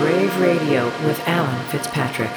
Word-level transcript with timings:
Brave 0.00 0.40
Radio 0.40 0.86
with 1.06 1.20
Alan 1.28 1.62
Fitzpatrick. 1.68 2.30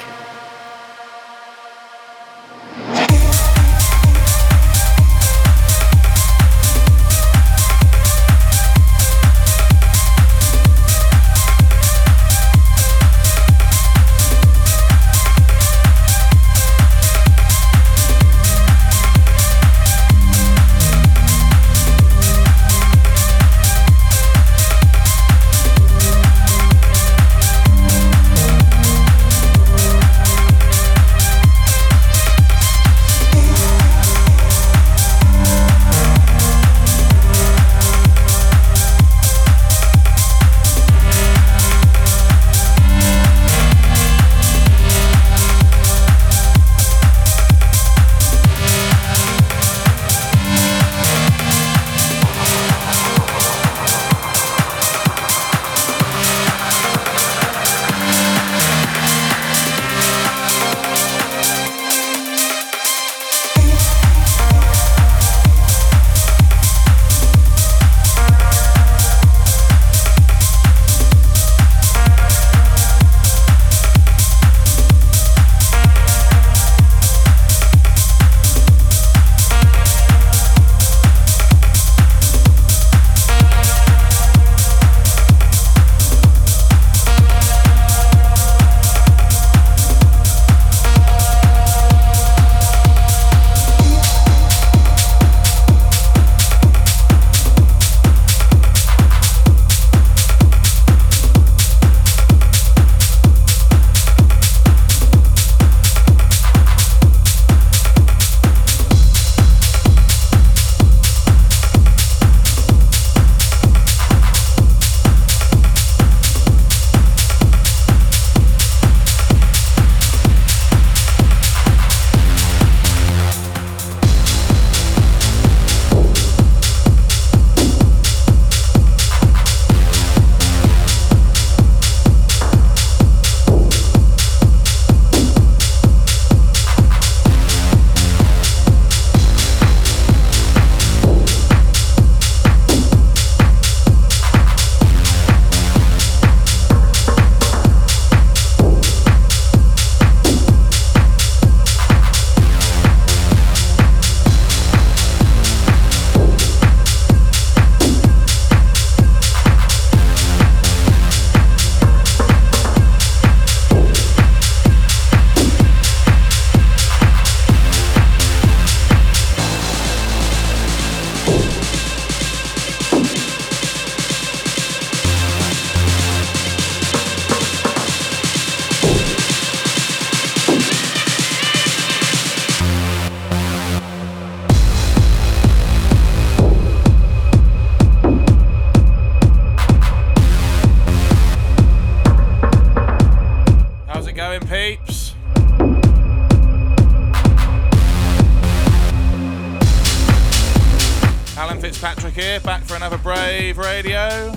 Here, 202.08 202.40
back 202.40 202.62
for 202.62 202.76
another 202.76 202.96
Brave 202.96 203.58
Radio. 203.58 204.32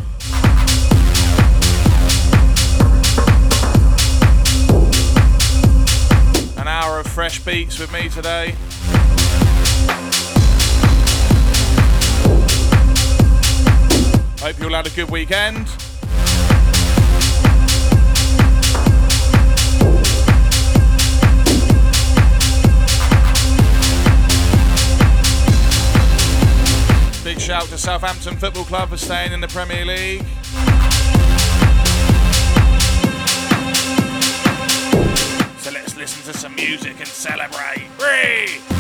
An 6.58 6.68
hour 6.68 7.00
of 7.00 7.08
fresh 7.08 7.40
beats 7.46 7.80
with 7.80 7.90
me 7.94 8.10
today. 8.10 8.54
Hope 14.42 14.60
you 14.60 14.66
all 14.66 14.74
had 14.74 14.88
a 14.88 14.90
good 14.90 15.10
weekend. 15.10 15.70
Shout 27.48 27.64
to 27.64 27.78
Southampton 27.78 28.36
Football 28.36 28.66
Club 28.66 28.90
for 28.90 28.98
staying 28.98 29.32
in 29.32 29.40
the 29.40 29.48
Premier 29.48 29.86
League. 29.86 30.22
So 35.60 35.72
let's 35.72 35.96
listen 35.96 36.34
to 36.34 36.38
some 36.38 36.54
music 36.56 37.00
and 37.00 37.08
celebrate. 37.08 37.88
Three. 37.98 38.77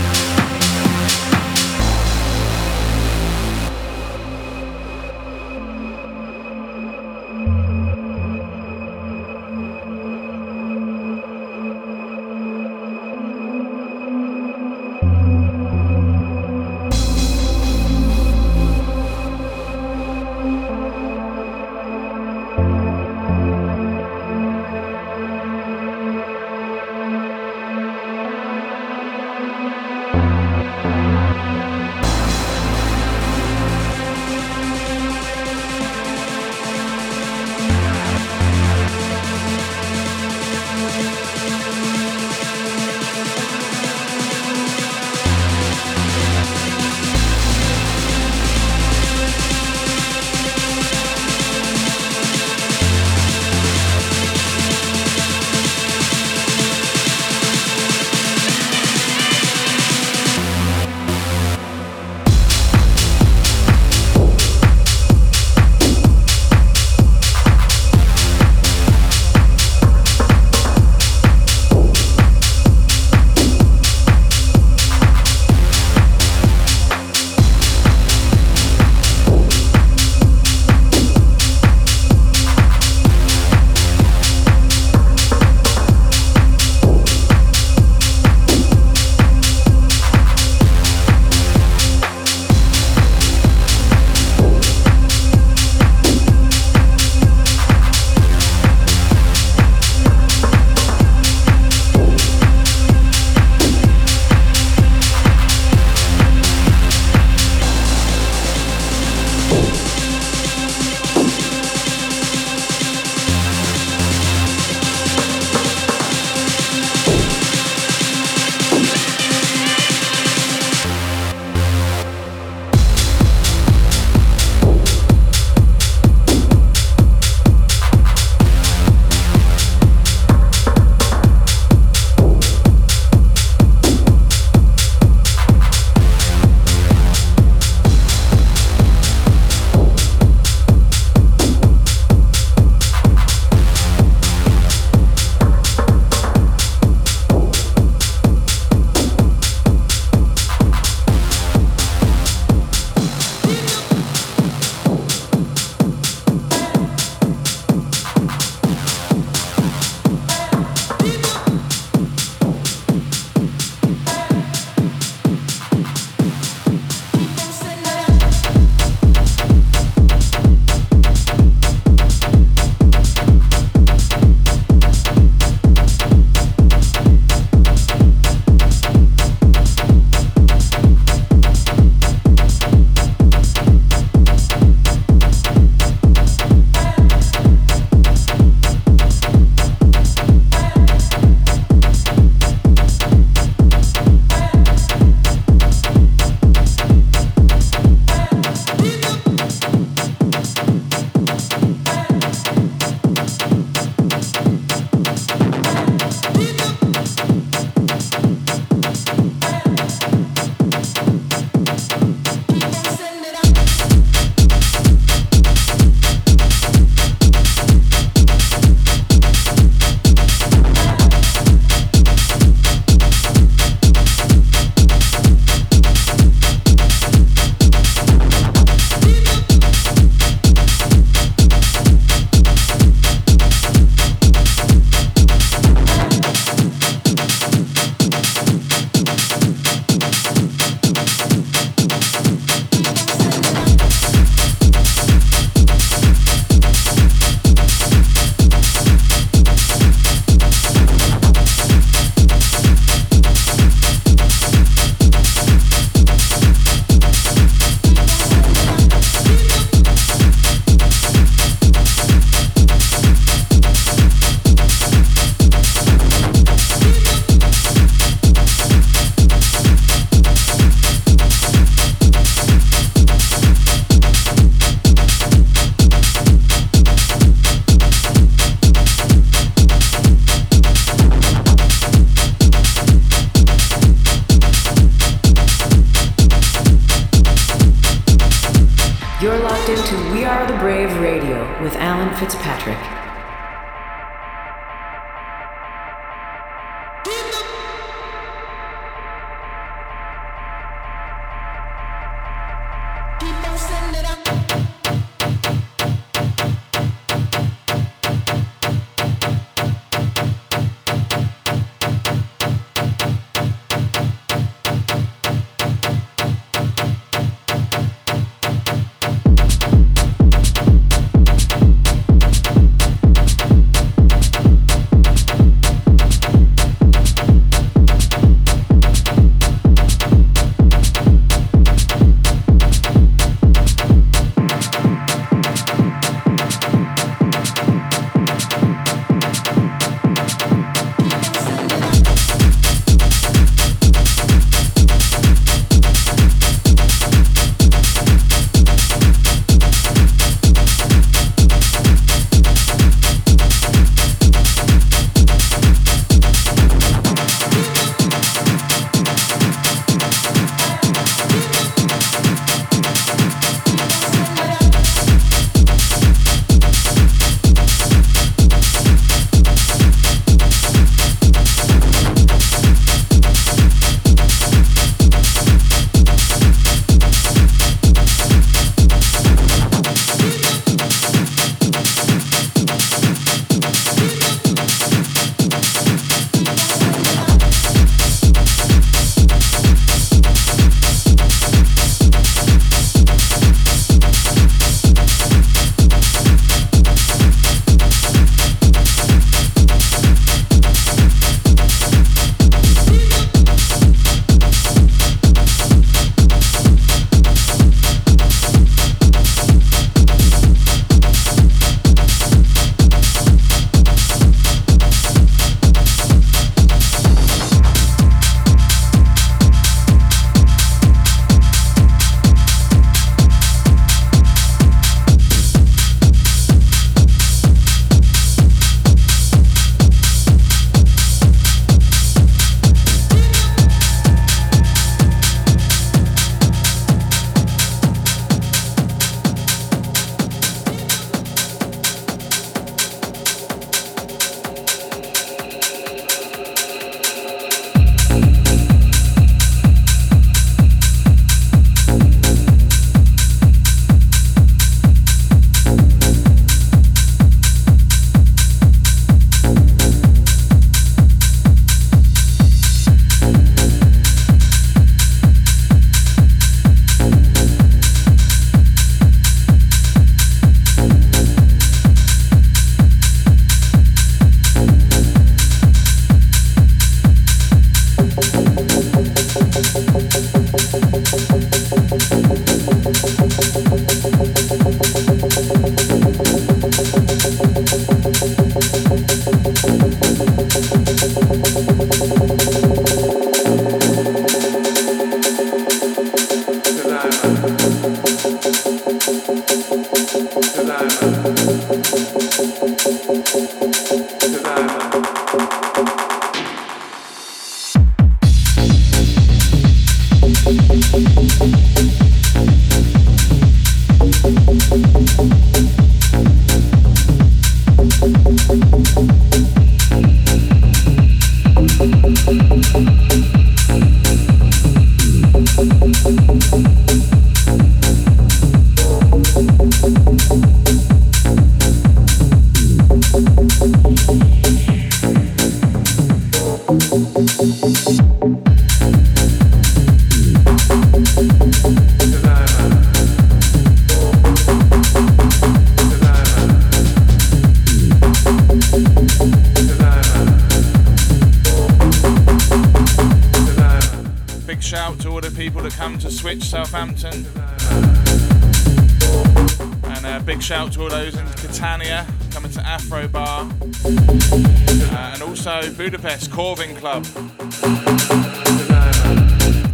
Catania 561.58 562.06
coming 562.30 562.52
to 562.52 562.62
Afro 562.62 563.08
Bar. 563.08 563.50
Uh, 563.84 565.12
and 565.12 565.24
also 565.24 565.74
Budapest 565.74 566.30
Corvin 566.30 566.76
Club. 566.76 567.04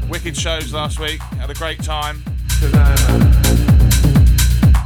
Wicked 0.10 0.38
shows 0.38 0.72
last 0.72 0.98
week, 0.98 1.20
had 1.20 1.50
a 1.50 1.54
great 1.56 1.84
time. 1.84 2.24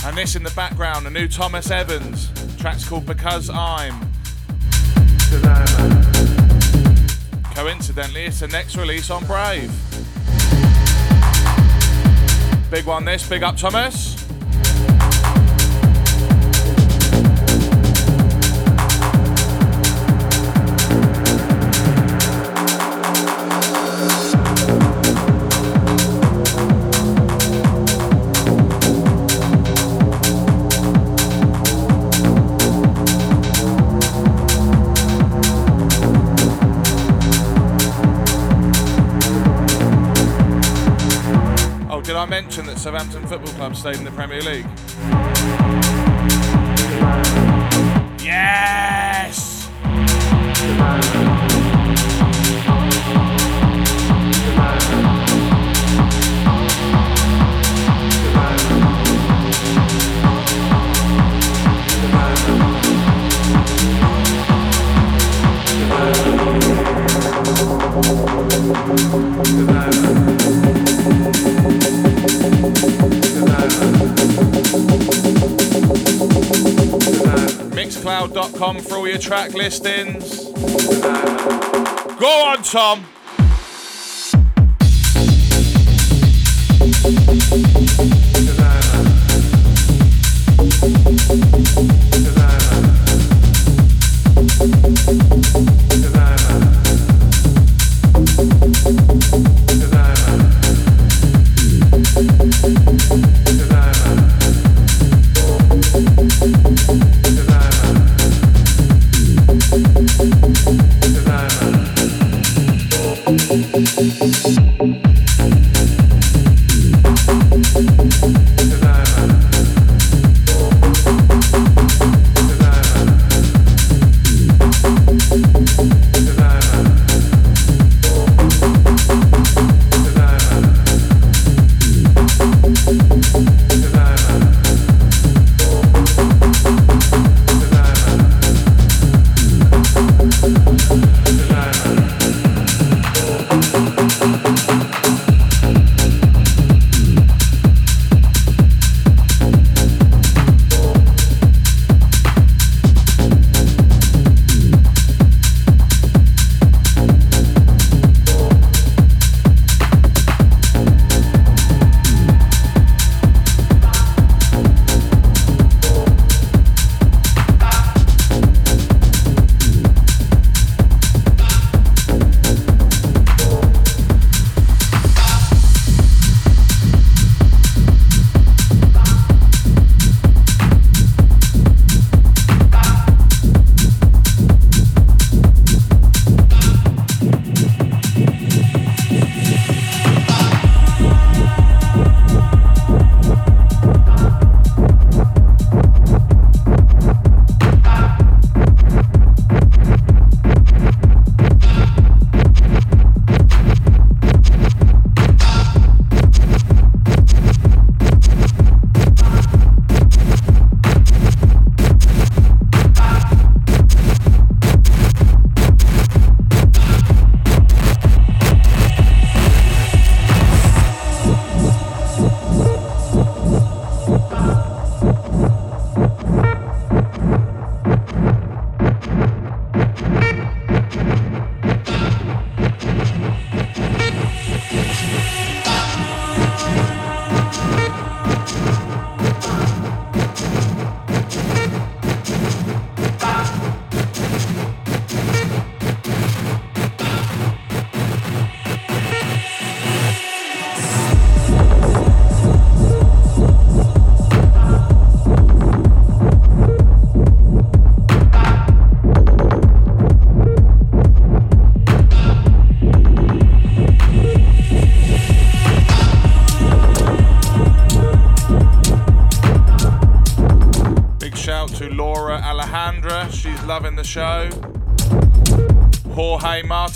And 0.07 0.17
this 0.17 0.35
in 0.35 0.41
the 0.41 0.51
background, 0.55 1.05
a 1.05 1.11
new 1.11 1.27
Thomas 1.27 1.69
Evans. 1.69 2.31
Track's 2.57 2.89
called 2.89 3.05
Because 3.05 3.51
I'm. 3.51 3.93
Coincidentally, 7.53 8.25
it's 8.25 8.39
the 8.39 8.49
next 8.51 8.75
release 8.75 9.11
on 9.11 9.23
Brave. 9.27 9.71
Big 12.71 12.87
one 12.87 13.05
this, 13.05 13.29
big 13.29 13.43
up 13.43 13.55
Thomas. 13.55 14.06
Southampton 42.97 43.27
Football 43.27 43.53
Club 43.53 43.75
stayed 43.75 43.97
in 43.97 44.05
the 44.05 44.11
Premier 44.11 44.41
League? 44.41 45.16
Mixcloud.com 78.57 78.79
for 78.79 78.95
all 78.95 79.07
your 79.07 79.17
track 79.17 79.53
listings. 79.53 80.45
Go 82.19 82.45
on, 82.45 82.63
Tom. 82.63 83.05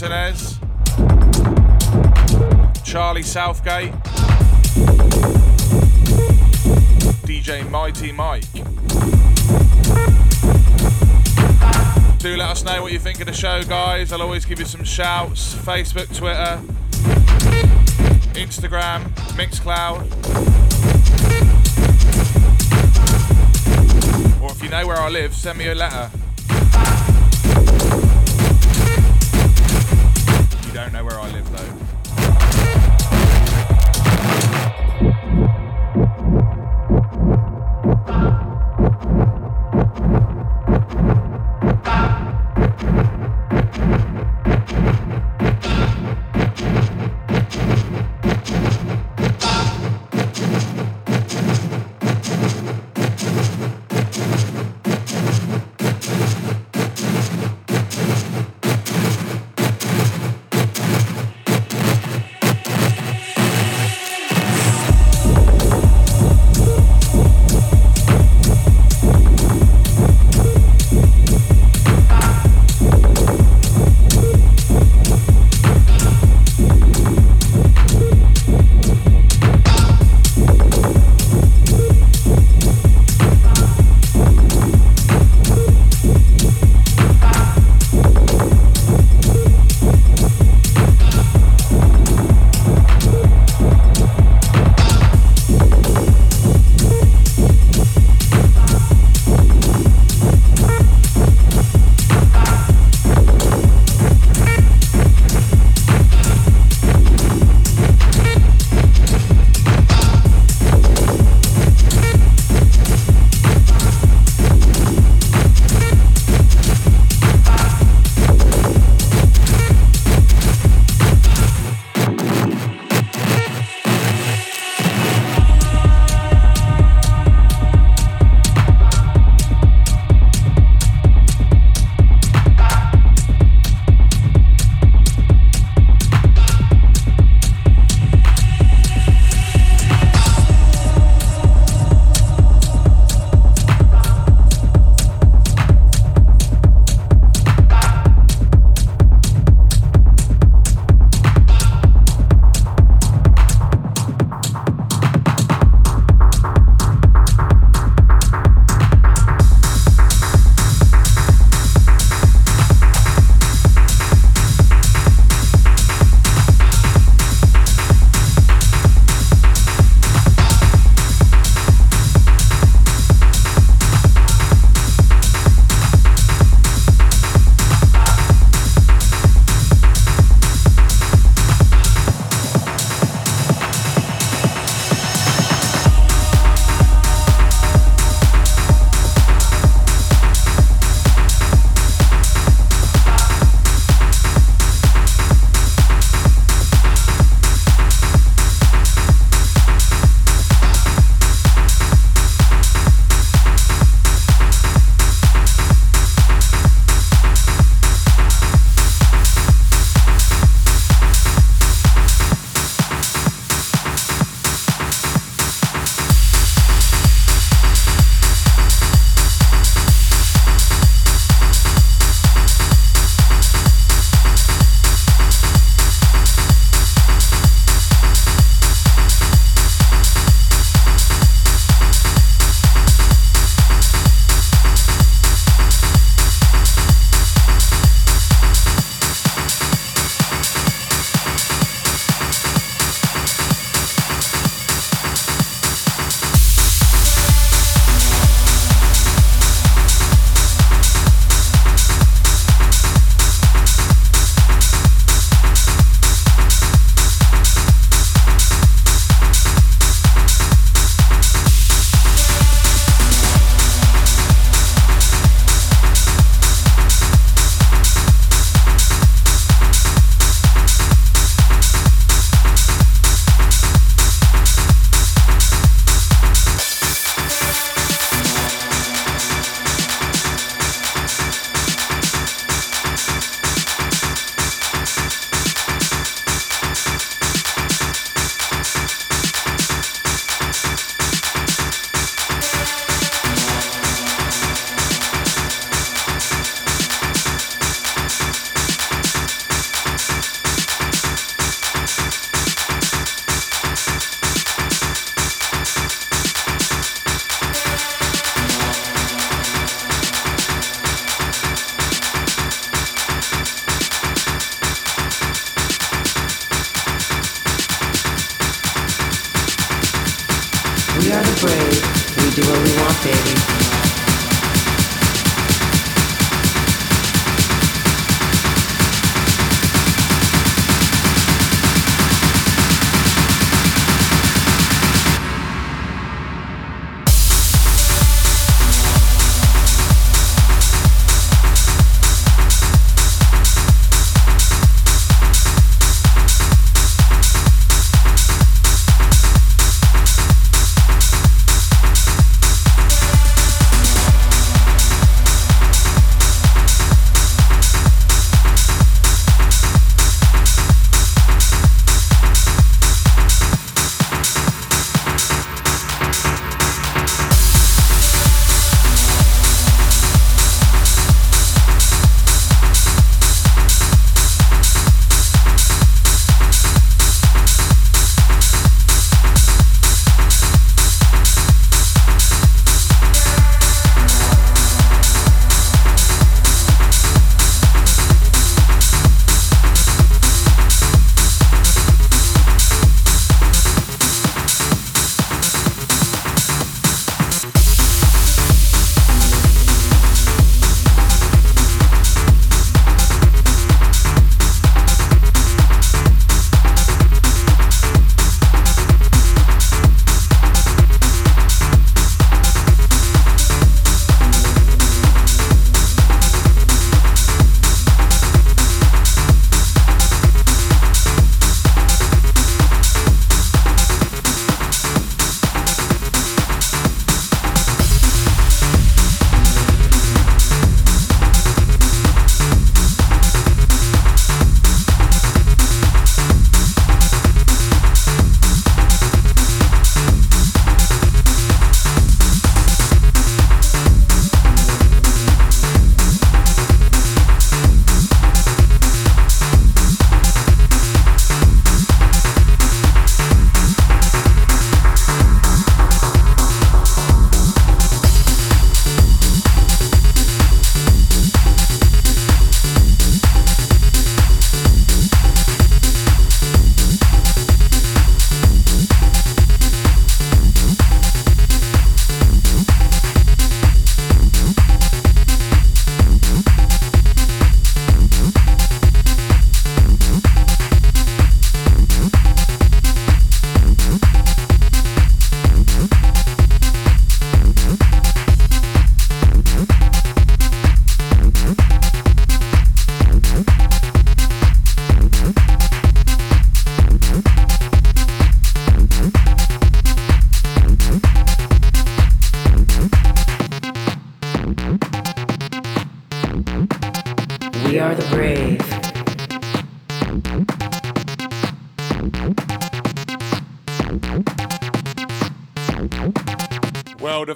Martinez. 0.02 0.60
Charlie 2.84 3.22
Southgate. 3.22 3.92
DJ 7.24 7.70
Mighty 7.70 8.12
Mike. 8.12 8.52
Do 12.18 12.36
let 12.36 12.50
us 12.50 12.64
know 12.64 12.82
what 12.82 12.92
you 12.92 12.98
think 12.98 13.20
of 13.20 13.28
the 13.28 13.34
show, 13.34 13.62
guys. 13.64 14.12
I'll 14.12 14.24
always 14.24 14.44
give 14.44 14.58
you 14.58 14.66
some 14.66 14.84
shouts. 14.84 15.54
Facebook, 15.54 16.08
Twitter, 16.16 16.60
Instagram, 18.34 19.04
Mixcloud. 19.38 20.02
Or 24.42 24.52
if 24.52 24.64
you 24.64 24.70
know 24.70 24.88
where 24.88 24.98
I 24.98 25.10
live, 25.10 25.36
send 25.36 25.60
me 25.60 25.68
a 25.68 25.76
letter. 25.76 26.10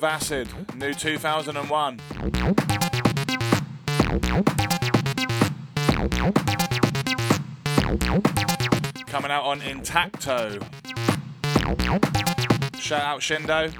Acid, 0.03 0.49
new 0.75 0.93
2001. 0.93 1.99
Coming 9.07 9.31
out 9.31 9.43
on 9.45 9.61
Intacto. 9.61 10.61
Shout 12.79 13.01
out 13.01 13.21
Shindo. 13.21 13.71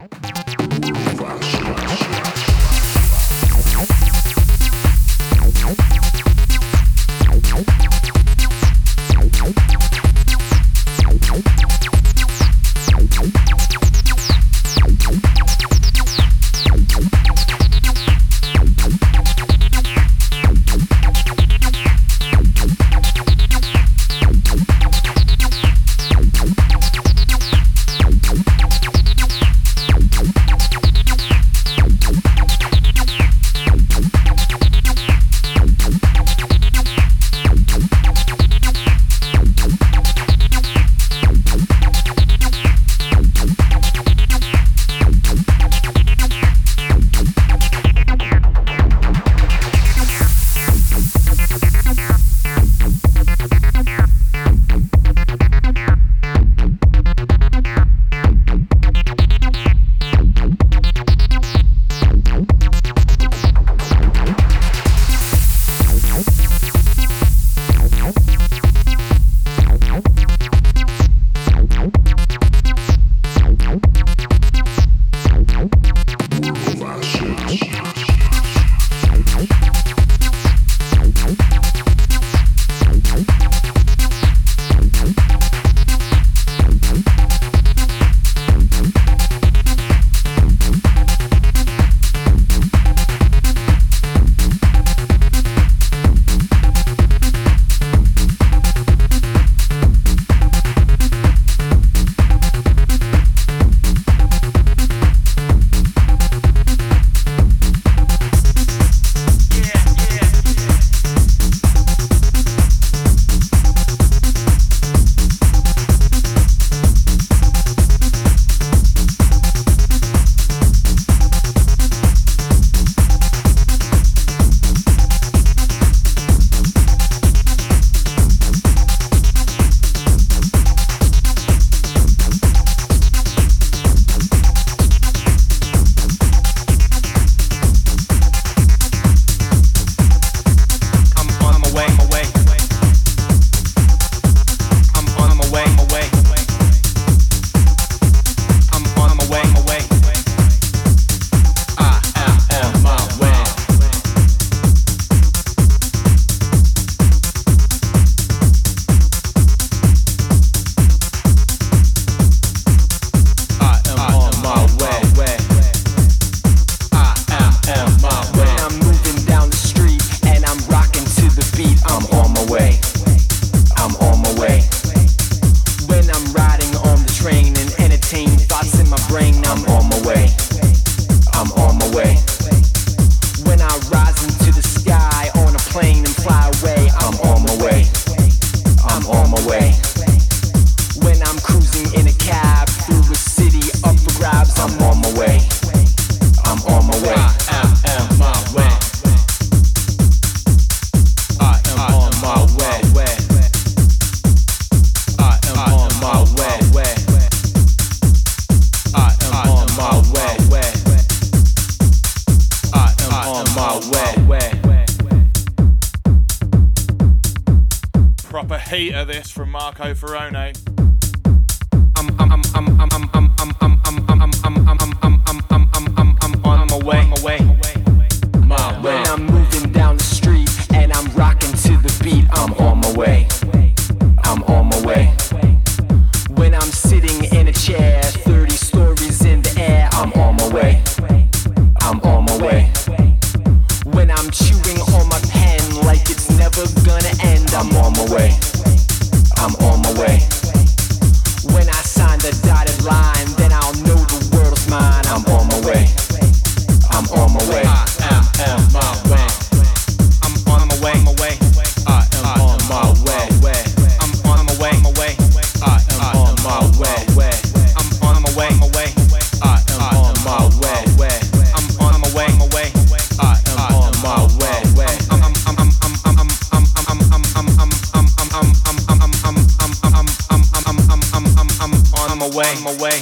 I'm 282.15 282.21
away. 282.21 282.47
On 282.55 282.63
my 282.63 282.71
way. 282.81 283.01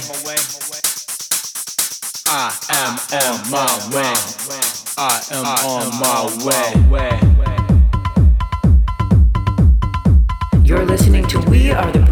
I 2.26 2.50
am 2.70 2.98
on 3.12 3.48
my 3.48 3.70
way. 3.94 4.14
I 4.98 5.22
am 5.30 5.46
on 5.70 5.86
my 6.00 6.26
way. 6.44 6.74
You're 10.64 10.84
listening 10.84 11.28
to 11.28 11.38
We 11.48 11.70
Are 11.70 11.92
the 11.92 12.03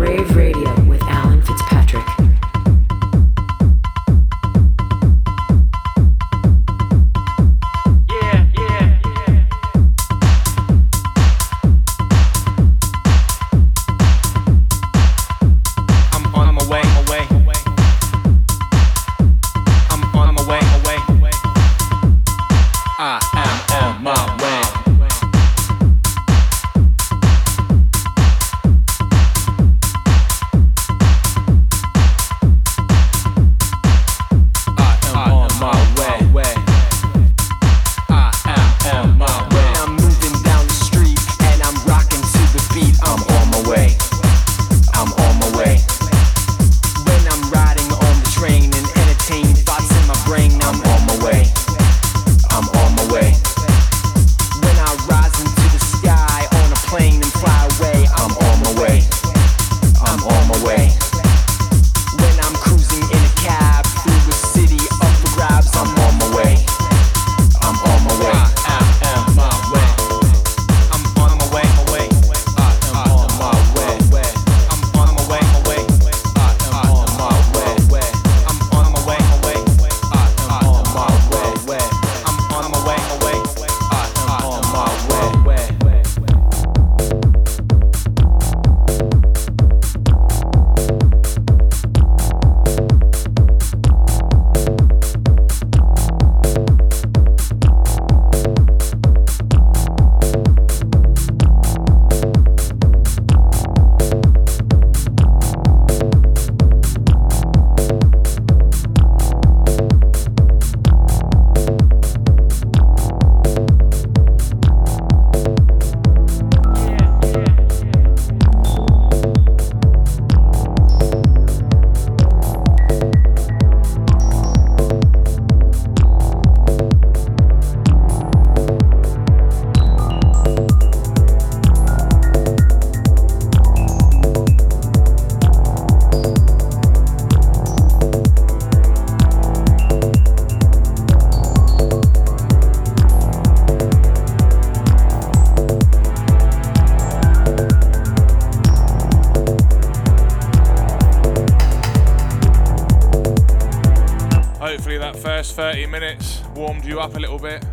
you 156.93 157.01
up 157.01 157.16
a 157.16 157.18
little 157.18 157.38
bit. 157.38 157.64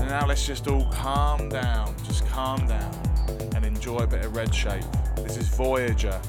And 0.00 0.08
now 0.08 0.26
let's 0.26 0.44
just 0.44 0.66
all 0.66 0.84
calm 0.90 1.48
down, 1.48 1.94
just 2.04 2.26
calm 2.26 2.66
down 2.66 2.92
and 3.54 3.64
enjoy 3.64 3.98
a 3.98 4.06
bit 4.06 4.24
of 4.24 4.34
red 4.34 4.52
shape. 4.52 4.82
This 5.14 5.36
is 5.36 5.46
Voyager. 5.46 6.20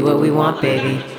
Do 0.00 0.06
what 0.06 0.18
we 0.18 0.30
want, 0.30 0.62
baby. 0.62 1.09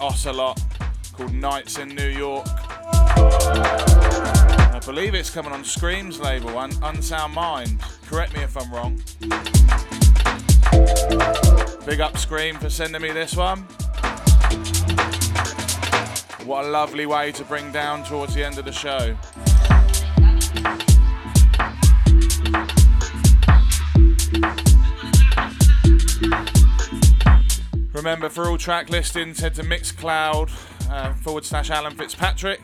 Ocelot 0.00 0.62
called 1.12 1.32
Nights 1.32 1.78
in 1.78 1.88
New 1.88 2.08
York. 2.08 2.46
I 4.76 4.80
believe 4.84 5.14
it's 5.14 5.30
coming 5.30 5.52
on 5.52 5.64
Scream's 5.64 6.20
label, 6.20 6.58
Un- 6.58 6.72
Unsound 6.82 7.34
Mind. 7.34 7.80
Correct 8.06 8.34
me 8.34 8.42
if 8.42 8.56
I'm 8.56 8.72
wrong. 8.72 9.02
Big 11.84 12.00
up 12.00 12.16
Scream 12.16 12.56
for 12.58 12.70
sending 12.70 13.02
me 13.02 13.10
this 13.10 13.36
one. 13.36 13.62
What 16.44 16.64
a 16.64 16.68
lovely 16.68 17.06
way 17.06 17.32
to 17.32 17.44
bring 17.44 17.70
down 17.72 18.04
towards 18.04 18.34
the 18.34 18.44
end 18.44 18.58
of 18.58 18.64
the 18.64 18.72
show. 18.72 19.16
Remember, 28.00 28.30
for 28.30 28.48
all 28.48 28.56
track 28.56 28.88
listings, 28.88 29.40
head 29.40 29.54
to 29.56 29.62
Mixcloud 29.62 30.50
uh, 30.90 31.12
forward 31.16 31.44
slash 31.44 31.68
Alan 31.68 31.94
Fitzpatrick. 31.94 32.62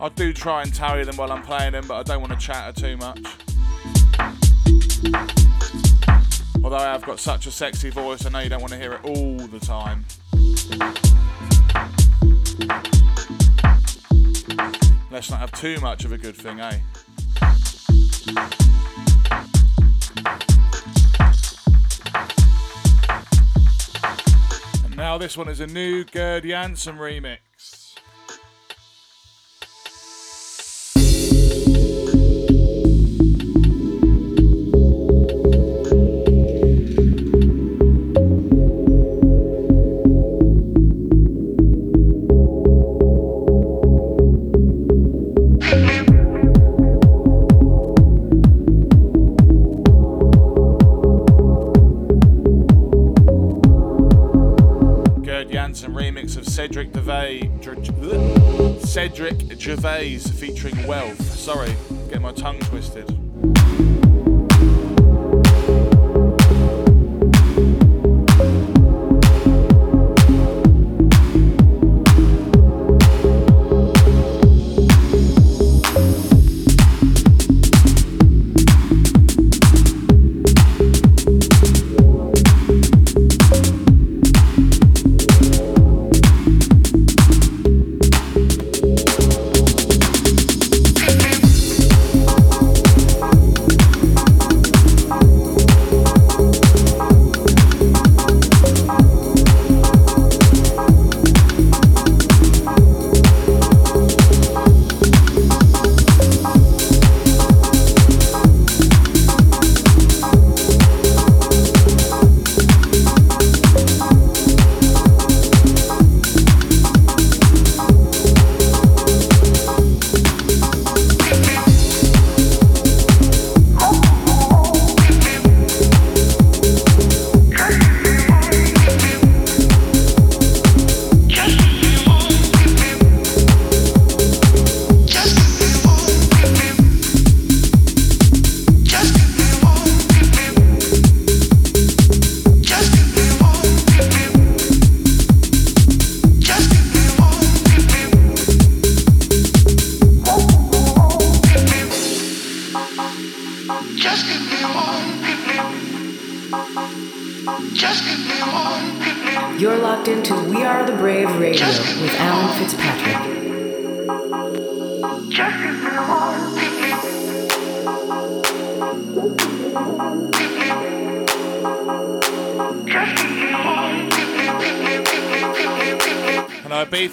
I 0.00 0.08
do 0.16 0.32
try 0.32 0.62
and 0.62 0.74
tally 0.74 1.04
them 1.04 1.14
while 1.14 1.30
I'm 1.30 1.42
playing 1.42 1.70
them, 1.70 1.84
but 1.86 1.94
I 1.94 2.02
don't 2.02 2.20
want 2.20 2.32
to 2.32 2.44
chatter 2.44 2.72
too 2.72 2.96
much. 2.96 3.20
Although 6.64 6.76
I 6.76 6.90
have 6.90 7.02
got 7.02 7.20
such 7.20 7.46
a 7.46 7.52
sexy 7.52 7.90
voice, 7.90 8.26
I 8.26 8.30
know 8.30 8.40
you 8.40 8.48
don't 8.48 8.60
want 8.60 8.72
to 8.72 8.78
hear 8.78 8.94
it 8.94 9.04
all 9.04 9.36
the 9.36 9.60
time. 9.60 10.04
Let's 15.12 15.30
not 15.30 15.38
have 15.38 15.52
too 15.52 15.78
much 15.80 16.04
of 16.04 16.10
a 16.10 16.18
good 16.18 16.34
thing, 16.34 16.58
eh? 16.58 16.80
Now 25.10 25.18
this 25.18 25.36
one 25.36 25.48
is 25.48 25.58
a 25.58 25.66
new 25.66 26.04
Gerd 26.04 26.44
Janson 26.44 26.96
remix. 26.96 27.69
Cedric 56.72 56.94
Gervais, 56.94 57.50
Cedric 58.78 59.60
Gervais 59.60 60.18
featuring 60.18 60.86
Wealth. 60.86 61.20
Sorry, 61.20 61.74
get 62.08 62.22
my 62.22 62.30
tongue 62.30 62.60
twisted. 62.60 63.19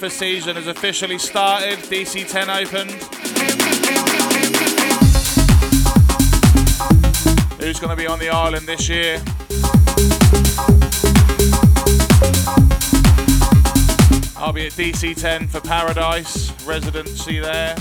Season 0.09 0.55
has 0.55 0.67
officially 0.67 1.17
started. 1.17 1.79
DC 1.79 2.29
10 2.29 2.49
opened. 2.49 2.91
Who's 7.59 7.79
going 7.79 7.89
to 7.89 7.95
be 7.95 8.07
on 8.07 8.19
the 8.19 8.29
island 8.29 8.67
this 8.67 8.87
year? 8.87 9.15
I'll 14.37 14.53
be 14.53 14.67
at 14.67 14.73
DC10 14.73 15.49
for 15.49 15.59
Paradise, 15.61 16.51
residency 16.65 17.39
there. 17.39 17.75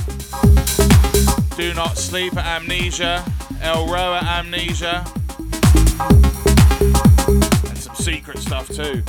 Do 1.57 1.75
Not 1.75 1.97
Sleep 1.97 2.37
at 2.37 2.61
Amnesia, 2.61 3.23
Elrow 3.61 4.21
Amnesia, 4.23 5.05
and 7.69 7.79
some 7.79 7.95
secret 7.95 8.39
stuff 8.39 8.69
too. 8.69 9.03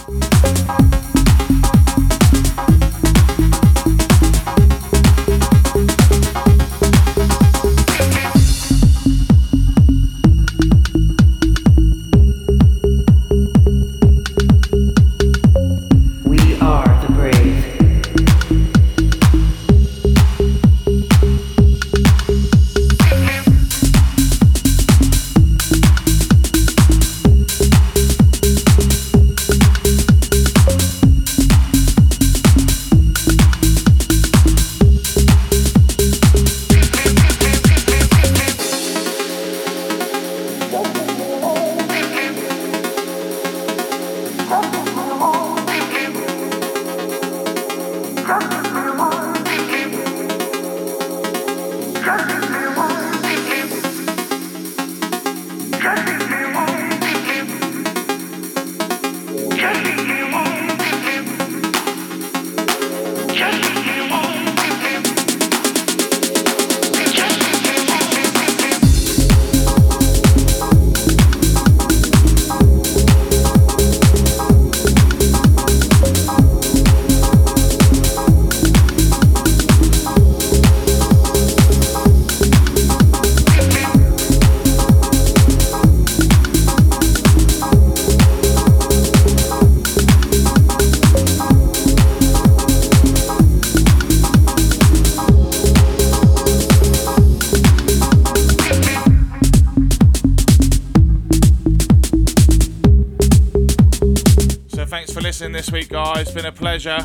Been 106.32 106.45
a 106.45 106.51
pleasure. 106.51 106.97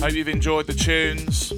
Hope 0.00 0.12
you've 0.12 0.28
enjoyed 0.28 0.66
the 0.66 0.72
tunes. 0.72 1.52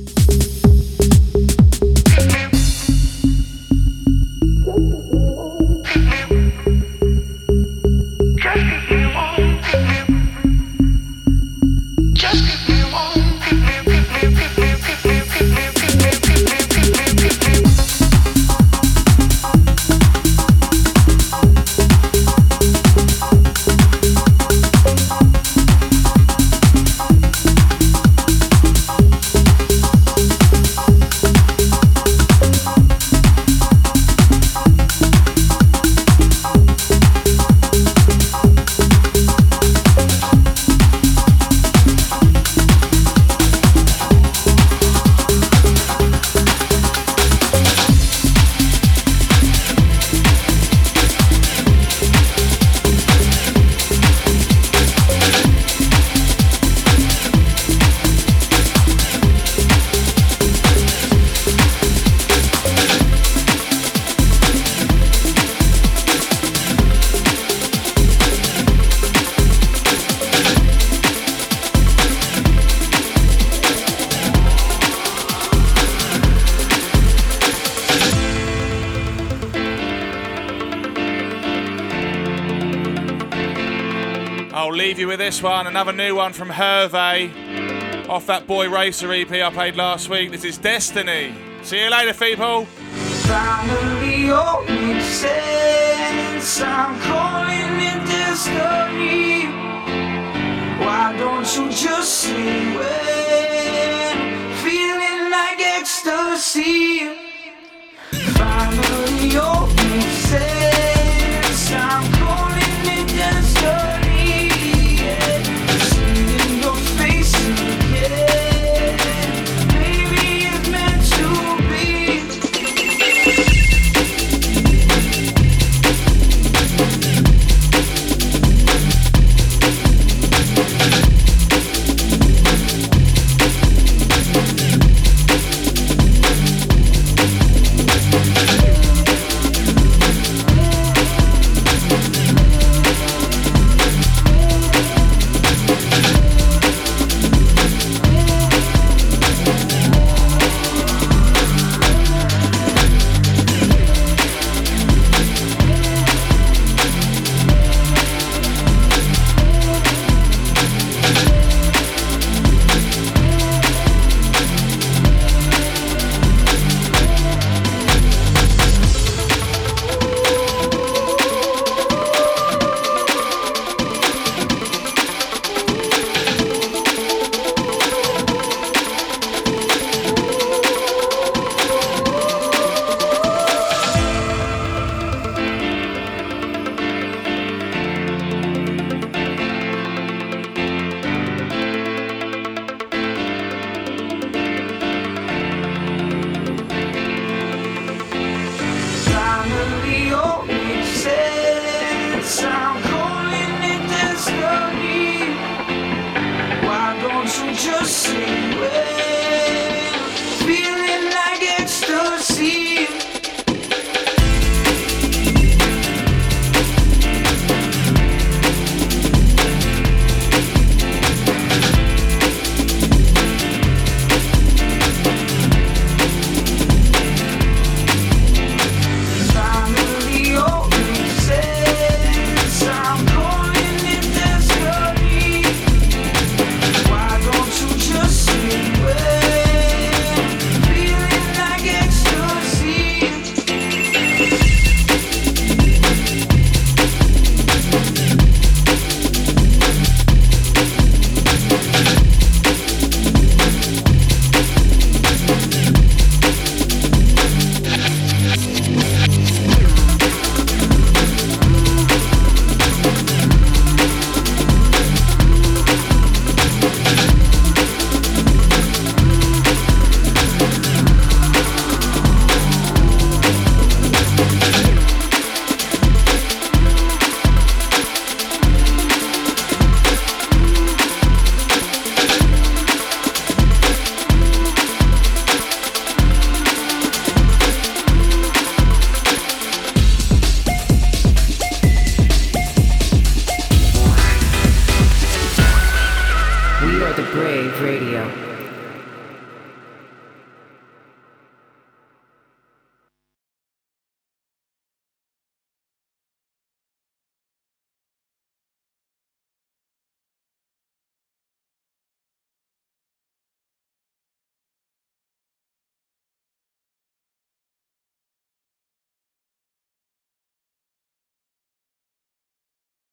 One, 85.42 85.66
another 85.66 85.92
new 85.92 86.14
one 86.14 86.32
from 86.32 86.48
Hervé 86.48 88.08
off 88.08 88.26
that 88.26 88.46
Boy 88.46 88.68
Racer 88.68 89.12
EP 89.12 89.30
I 89.30 89.50
played 89.50 89.76
last 89.76 90.08
week. 90.08 90.30
This 90.30 90.44
is 90.44 90.58
Destiny. 90.58 91.34
See 91.62 91.82
you 91.82 91.90
later, 91.90 92.14
people. 92.14 92.66